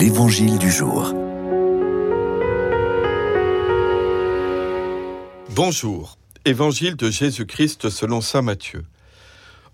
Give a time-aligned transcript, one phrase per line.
[0.00, 1.12] L'Évangile du jour.
[5.50, 6.16] Bonjour.
[6.46, 8.86] Évangile de Jésus-Christ selon Saint Matthieu.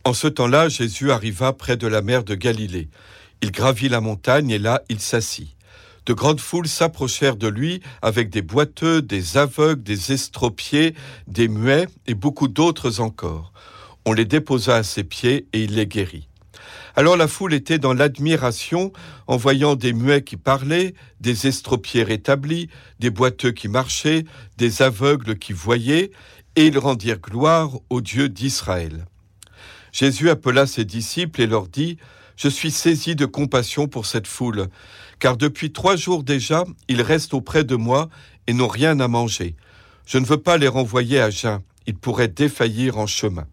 [0.02, 2.88] En ce temps-là, Jésus arriva près de la mer de Galilée.
[3.40, 5.54] Il gravit la montagne et là, il s'assit.
[6.06, 10.96] De grandes foules s'approchèrent de lui avec des boiteux, des aveugles, des estropiés,
[11.28, 13.52] des muets et beaucoup d'autres encore.
[14.04, 16.26] On les déposa à ses pieds et il les guérit.
[16.94, 18.92] Alors la foule était dans l'admiration
[19.26, 24.24] en voyant des muets qui parlaient, des estropiés rétablis, des boiteux qui marchaient,
[24.56, 26.10] des aveugles qui voyaient,
[26.56, 29.06] et ils rendirent gloire au Dieu d'Israël.
[29.92, 31.98] Jésus appela ses disciples et leur dit,
[32.36, 34.68] Je suis saisi de compassion pour cette foule,
[35.18, 38.08] car depuis trois jours déjà, ils restent auprès de moi
[38.46, 39.54] et n'ont rien à manger.
[40.06, 43.46] Je ne veux pas les renvoyer à jeun, ils pourraient défaillir en chemin.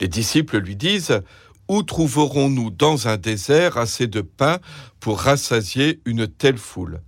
[0.00, 1.22] Les disciples lui disent,
[1.68, 4.58] où trouverons-nous dans un désert assez de pain
[5.00, 7.00] pour rassasier une telle foule?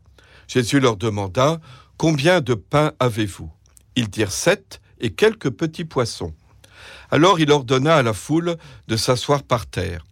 [0.49, 1.61] Jésus leur demanda,
[1.97, 3.51] Combien de pain avez-vous?
[3.95, 6.33] Ils dirent sept et quelques petits poissons.
[7.11, 8.57] Alors il ordonna à la foule
[8.89, 10.07] de s'asseoir par terre.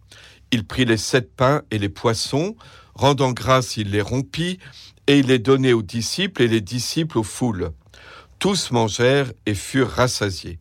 [0.51, 2.55] Il prit les sept pains et les poissons,
[2.93, 4.59] rendant grâce, il les rompit,
[5.07, 7.71] et il les donnait aux disciples et les disciples aux foules.
[8.37, 10.59] Tous mangèrent et furent rassasiés.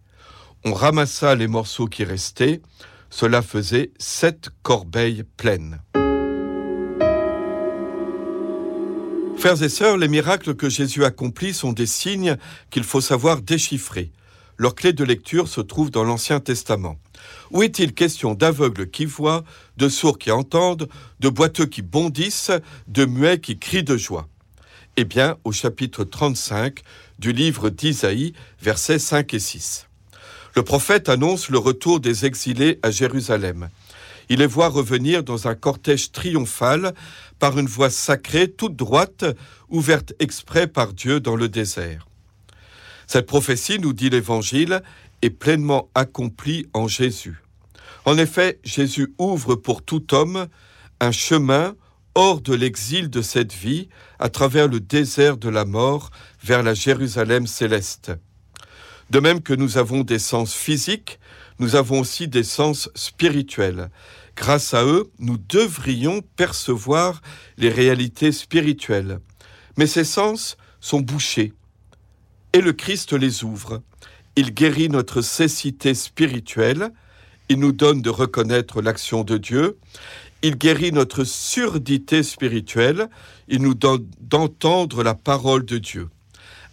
[0.64, 2.62] On ramassa les morceaux qui restaient,
[3.10, 5.80] cela faisait sept corbeilles pleines.
[9.38, 12.36] Frères et sœurs, les miracles que Jésus accomplit sont des signes
[12.70, 14.10] qu'il faut savoir déchiffrer.
[14.56, 16.96] Leur clé de lecture se trouve dans l'Ancien Testament.
[17.52, 19.44] Où est-il question d'aveugles qui voient,
[19.76, 20.88] de sourds qui entendent,
[21.20, 22.50] de boiteux qui bondissent,
[22.88, 24.28] de muets qui crient de joie?
[24.96, 26.80] Eh bien, au chapitre 35
[27.20, 29.87] du livre d'Isaïe, versets 5 et 6.
[30.58, 33.68] Le prophète annonce le retour des exilés à Jérusalem.
[34.28, 36.94] Il les voit revenir dans un cortège triomphal
[37.38, 39.24] par une voie sacrée toute droite,
[39.68, 42.08] ouverte exprès par Dieu dans le désert.
[43.06, 44.82] Cette prophétie, nous dit l'Évangile,
[45.22, 47.40] est pleinement accomplie en Jésus.
[48.04, 50.48] En effet, Jésus ouvre pour tout homme
[50.98, 51.76] un chemin
[52.16, 56.10] hors de l'exil de cette vie, à travers le désert de la mort,
[56.42, 58.10] vers la Jérusalem céleste.
[59.10, 61.18] De même que nous avons des sens physiques,
[61.58, 63.90] nous avons aussi des sens spirituels.
[64.36, 67.22] Grâce à eux, nous devrions percevoir
[67.56, 69.18] les réalités spirituelles.
[69.76, 71.52] Mais ces sens sont bouchés.
[72.52, 73.82] Et le Christ les ouvre.
[74.36, 76.92] Il guérit notre cécité spirituelle,
[77.48, 79.78] il nous donne de reconnaître l'action de Dieu,
[80.42, 83.08] il guérit notre surdité spirituelle,
[83.48, 86.08] il nous donne d'entendre la parole de Dieu.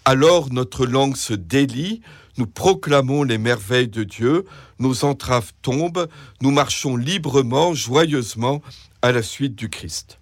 [0.07, 2.01] Alors notre langue se délie,
[2.37, 4.45] nous proclamons les merveilles de Dieu,
[4.77, 6.07] nos entraves tombent,
[6.41, 8.61] nous marchons librement, joyeusement
[9.01, 10.19] à la suite du Christ.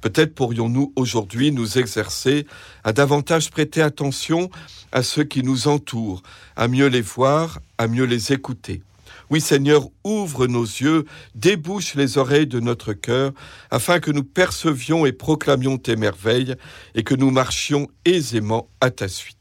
[0.00, 2.44] Peut-être pourrions-nous aujourd'hui nous exercer
[2.82, 4.50] à davantage prêter attention
[4.90, 6.24] à ceux qui nous entourent,
[6.56, 8.82] à mieux les voir, à mieux les écouter.
[9.30, 11.04] Oui Seigneur, ouvre nos yeux,
[11.34, 13.32] débouche les oreilles de notre cœur,
[13.70, 16.56] afin que nous percevions et proclamions tes merveilles,
[16.94, 19.36] et que nous marchions aisément à ta suite.